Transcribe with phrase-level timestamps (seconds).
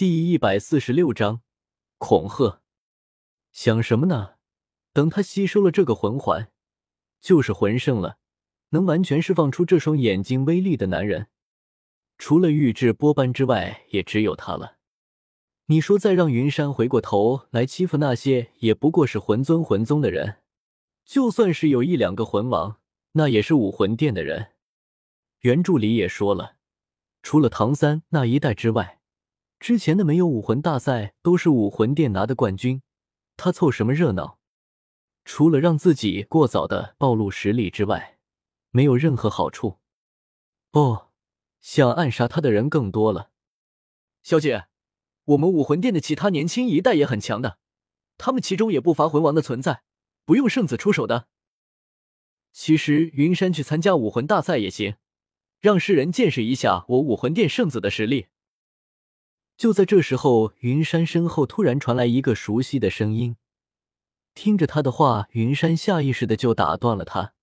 [0.00, 1.42] 第一百四十六章
[1.98, 2.62] 恐吓。
[3.52, 4.36] 想什么呢？
[4.94, 6.50] 等他吸收了这个魂环，
[7.20, 8.16] 就是魂圣了，
[8.70, 11.26] 能完全释放出这双眼睛威力的男人，
[12.16, 14.78] 除了玉质波斑之外，也只有他了。
[15.66, 20.38] 你说再让云山回过头来欺负那些也不过是魂尊魂宗的人，
[21.04, 22.78] 就算是有一两个魂王，
[23.12, 24.52] 那也是武魂殿的人。
[25.40, 26.56] 原著里也说了，
[27.20, 28.99] 除了唐三那一代之外。
[29.60, 32.80] 之前的没有武魂大赛都是武魂殿拿的冠军，
[33.36, 34.38] 他凑什么热闹？
[35.26, 38.18] 除了让自己过早的暴露实力之外，
[38.70, 39.78] 没有任何好处。
[40.72, 41.10] 哦，
[41.60, 43.32] 想暗杀他的人更多了。
[44.22, 44.68] 小姐，
[45.26, 47.58] 我们武魂殿的其他年轻一代也很强的，
[48.16, 49.82] 他们其中也不乏魂王的存在，
[50.24, 51.28] 不用圣子出手的。
[52.50, 54.96] 其实云山去参加武魂大赛也行，
[55.60, 58.28] 让世人见识一下我武魂殿圣子的实力。
[59.60, 63.36] 就在这时候，云山身后突然传来一个熟悉的声音。
[64.32, 67.34] 听着他的话，云山下意识的就打断了他，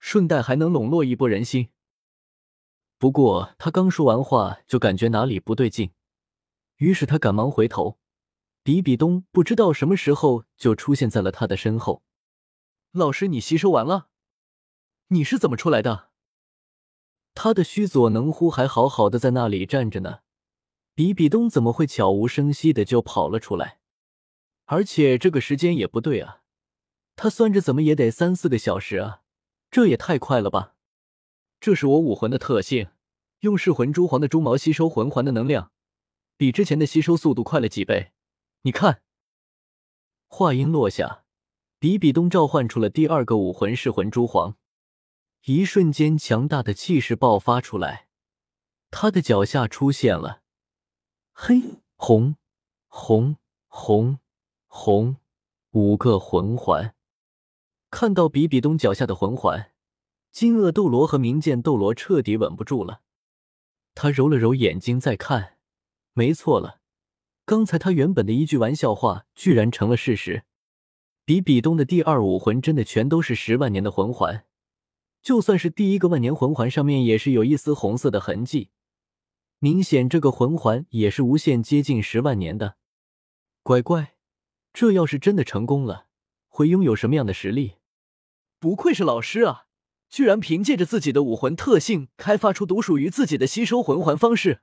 [0.00, 1.68] 顺带还能笼络一波人心。
[2.98, 5.92] 不过他刚说完话，就感觉哪里不对劲，
[6.78, 8.00] 于是他赶忙回头。
[8.64, 12.02] 比比东不知道什么时候就出现在了他的身后。
[12.90, 14.08] 老师，你吸收完了？
[15.10, 16.08] 你是怎么出来的？
[17.32, 20.22] 他的须佐能乎还好好的在那里站着呢。
[20.98, 23.78] 比比东怎么会悄无声息的就跑了出来？
[24.64, 26.42] 而且这个时间也不对啊，
[27.14, 29.22] 他算着怎么也得三四个小时啊，
[29.70, 30.74] 这也太快了吧！
[31.60, 32.88] 这是我武魂的特性，
[33.42, 35.70] 用噬魂蛛皇的蛛毛吸收魂环的能量，
[36.36, 38.10] 比之前的吸收速度快了几倍。
[38.62, 39.00] 你看，
[40.26, 41.22] 话音落下，
[41.78, 44.56] 比比东召唤出了第二个武魂噬魂蛛皇，
[45.44, 48.08] 一瞬间强大的气势爆发出来，
[48.90, 50.42] 他的脚下出现了。
[51.40, 51.62] 黑
[51.94, 52.34] 红
[52.88, 53.36] 红
[53.68, 54.18] 红
[54.66, 55.18] 红
[55.70, 56.96] 五个魂环，
[57.92, 59.70] 看到比比东脚下的魂环，
[60.32, 63.02] 金鳄斗罗和冥剑斗罗彻底稳不住了。
[63.94, 65.58] 他揉了揉眼睛再看，
[66.12, 66.80] 没错了，
[67.44, 70.42] 刚才他原本的一句玩笑话居然成了事实。
[71.24, 74.44] 比比东的第二武魂真的全都是十万年的魂环，
[75.22, 78.70] 就算是第一个万年魂环上面也是有一丝红色的痕迹。
[79.60, 82.76] 明显，这个魂环也是无限接近十万年的。
[83.62, 84.14] 乖乖，
[84.72, 86.06] 这要是真的成功了，
[86.48, 87.74] 会拥有什么样的实力？
[88.60, 89.66] 不愧是老师啊，
[90.08, 94.60] 居然凭借着自己的武魂特性，开发出独属于自己的吸收魂环方式。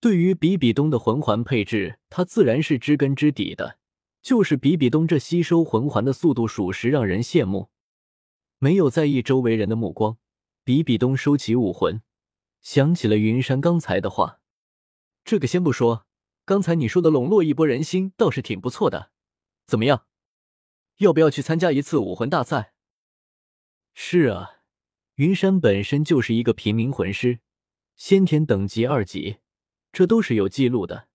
[0.00, 3.78] 对于比比东的魂环配置，他自然是知根知底的。
[4.20, 7.70] 就是比比东这吸收魂环的速度，属实让人羡慕。
[8.58, 10.18] 没有在意周围人的目光，
[10.64, 12.02] 比比东收起武魂。
[12.60, 14.40] 想起了云山刚才的话，
[15.24, 16.06] 这个先不说，
[16.44, 19.10] 刚才你说的笼络一波人心倒是挺不错的。
[19.66, 20.06] 怎么样，
[20.98, 22.74] 要不要去参加一次武魂大赛？
[23.94, 24.62] 是啊，
[25.16, 27.40] 云山本身就是一个平民魂师，
[27.96, 29.38] 先天等级二级，
[29.92, 31.08] 这都是有记录的。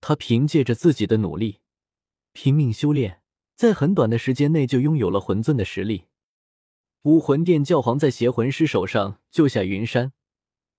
[0.00, 1.60] 他凭借着自己的努力，
[2.32, 3.22] 拼命修炼，
[3.54, 6.04] 在很短的时间内就拥有了魂尊的实力。
[7.02, 10.12] 武魂殿教皇在邪魂师手上救下云山。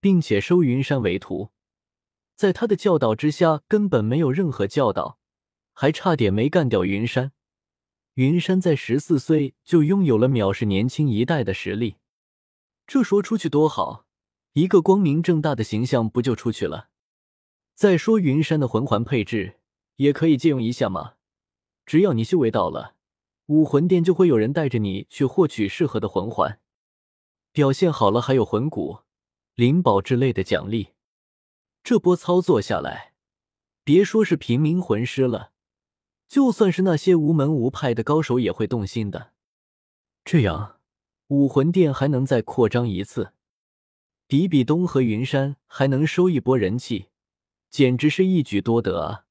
[0.08, 1.50] 并且收云山为徒，
[2.34, 5.20] 在他的教导之下，根本没有任何教导，
[5.74, 7.34] 还差点没干掉云山。
[8.14, 11.98] 云山在十四岁就拥有了藐视年轻一代的实力，
[12.86, 14.06] 这说出去多好，
[14.54, 16.88] 一个光明正大的形象不就出去了？
[17.76, 19.58] 再说云山的魂环配置，
[19.98, 21.16] 也可以借用一下嘛。
[21.86, 22.96] 只要你修为到了，
[23.48, 26.62] 武魂殿就会有人带着你去获取适合的魂环，
[27.52, 29.00] 表现好了还有魂骨。
[29.58, 30.90] 灵宝之类的奖励，
[31.84, 33.16] 这波操作下来，
[33.84, 35.52] 别说是平民魂师了，
[36.28, 39.34] 就算是那些无门无派的高手也会动心的。
[40.24, 40.80] 这样，
[41.30, 43.34] 武魂殿还能再扩张一次，
[44.28, 47.08] 比比东和云山还能收一波人气，
[47.72, 49.26] 简直是一举多得啊！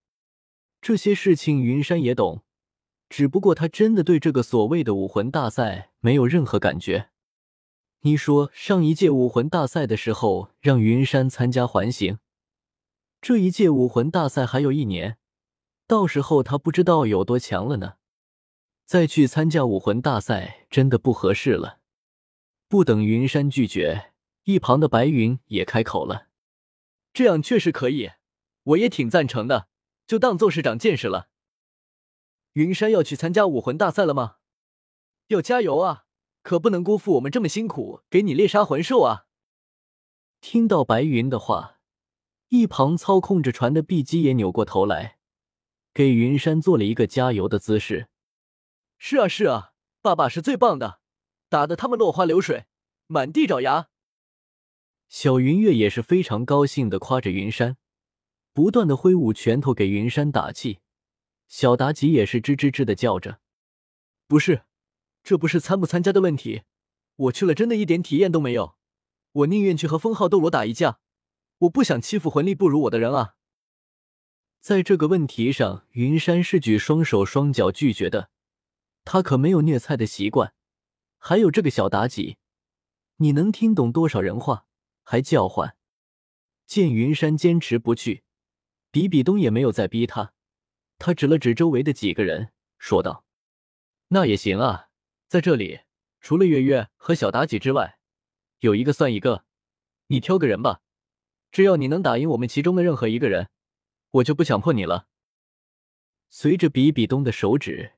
[0.80, 2.42] 这些事情云山也懂，
[3.08, 7.10] 只不过他真的对这个所谓的武魂大赛没有任何感觉。
[8.06, 12.20] 你说上一届武魂大赛的时候让云山参加环形，
[13.20, 15.18] 这一届武魂大赛还有一年，
[15.88, 17.94] 到时候他不知道有多强了呢。
[18.84, 21.80] 再去参加武魂大赛真的不合适了。
[22.68, 24.12] 不等云山拒绝，
[24.44, 26.28] 一旁的白云也开口了
[27.12, 28.12] ：“这样确实可以，
[28.62, 29.66] 我也挺赞成的，
[30.06, 31.28] 就当做是长见识了。”
[32.54, 34.36] 云山要去参加武魂大赛了吗？
[35.26, 36.05] 要加油啊！
[36.46, 39.26] 可不能辜负我们这么辛苦给你猎杀魂兽啊！
[40.40, 41.80] 听到白云的话，
[42.50, 45.18] 一旁操控着船的碧姬也扭过头来，
[45.92, 48.06] 给云山做了一个加油的姿势。
[48.96, 51.00] 是啊，是啊，爸爸是最棒的，
[51.48, 52.66] 打得他们落花流水，
[53.08, 53.88] 满地找牙。
[55.08, 57.76] 小云月也是非常高兴的夸着云山，
[58.52, 60.78] 不断的挥舞拳头给云山打气。
[61.48, 63.40] 小妲己也是吱吱吱的叫着
[64.28, 64.62] ：“不是，
[65.26, 66.62] 这不是参不参加的问题，
[67.16, 68.76] 我去了真的一点体验都没有，
[69.32, 71.00] 我宁愿去和封号斗罗打一架，
[71.58, 73.34] 我不想欺负魂力不如我的人啊。”
[74.62, 78.30] 在这个问题上，云山是举双手双脚拒绝的，
[79.04, 80.54] 他可没有虐菜的习惯。
[81.18, 82.36] 还有这个小妲己，
[83.16, 84.68] 你能听懂多少人话？
[85.02, 85.76] 还叫唤！
[86.68, 88.22] 见云山坚持不去，
[88.92, 90.34] 比比东也没有再逼他。
[90.98, 93.24] 他指了指周围的几个人，说道
[94.08, 94.85] ：“那也行啊，
[95.28, 95.80] 在这里
[96.20, 97.98] 除了月月和小妲己之外，
[98.60, 99.44] 有一个算一个，
[100.06, 100.82] 你挑个人吧。
[101.50, 103.48] 只要你能打赢我们其中的任何一个人，
[104.10, 105.08] 我就不强迫你了。”
[106.28, 107.94] 随着比比东的手指，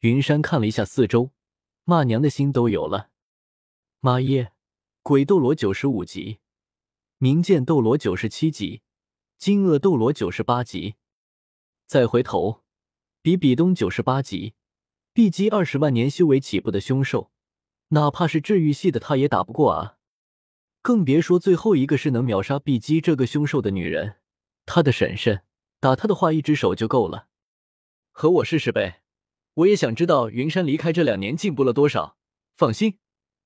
[0.00, 1.30] 云山看了一下四周，
[1.84, 3.10] 骂娘的心都有了。
[4.00, 4.52] 妈耶！
[5.02, 6.40] 鬼斗罗九十五级，
[7.18, 8.82] 冥剑斗罗九十七级，
[9.38, 10.96] 金鳄斗罗九十八级。
[11.86, 12.62] 再回头，
[13.22, 14.54] 比比东九十八级，
[15.12, 17.32] 碧姬二十万年修为起步的凶兽，
[17.88, 19.96] 哪怕是治愈系的他也打不过啊！
[20.82, 24.18] 更别说最后一个是能秒杀碧姬这个凶兽的女人，
[24.64, 25.42] 她的婶婶
[25.80, 27.26] 打她的话一只手就够了。
[28.12, 29.02] 和我试试呗，
[29.54, 32.16] 我也想知道云山离开这两年进步了多少。
[32.56, 32.98] 放心，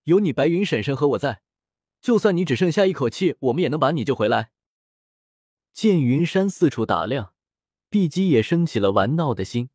[0.03, 1.41] 有你白云婶婶和我在。
[2.03, 4.51] 就算你只剩下一口气，我们也能把你救回来。
[5.73, 7.33] 见云山四处打量，
[7.89, 9.71] 碧姬也升起了玩闹的心。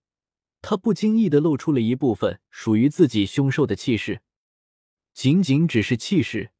[0.61, 4.21] 他不经意的露出了一部分属于自己凶兽的气势，
[5.13, 6.51] 仅仅只是气势，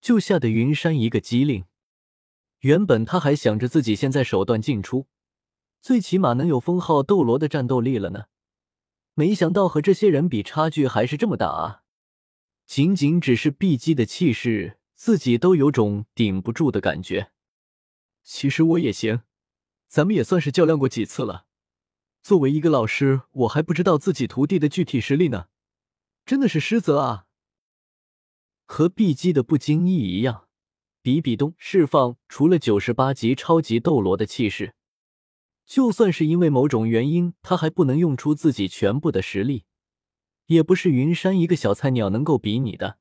[0.00, 1.64] 就吓得云山一个机灵。
[2.60, 5.06] 原本他还想着自己现在手段尽出，
[5.80, 8.24] 最起码能有封号斗罗的战斗力了呢，
[9.14, 11.82] 没想到和这些人比，差距还是这么大啊！
[12.66, 14.78] 仅仅只是碧姬的气势。
[14.98, 17.30] 自己都有种顶不住的感觉。
[18.24, 19.20] 其实我也行，
[19.88, 21.45] 咱们也算是较量过几次了。
[22.26, 25.46] 作为一个老师，我还不知道自己徒弟的具体实力呢，
[26.24, 27.26] 真的是失责啊！
[28.64, 30.48] 和碧姬的不经意一样，
[31.00, 34.74] 比比东释放除了九十八级超级斗罗的气势。
[35.64, 39.62] 就算是因为某种原因，他还不能用出自己全部的实力，
[40.46, 42.98] 也不是云山一个小菜鸟能够比拟的。